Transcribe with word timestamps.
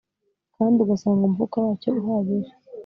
Kandi 0.55 0.77
ugasanga 0.81 1.21
umufuka 1.25 1.55
wacyo 1.63 1.89
uhagije 2.01 2.51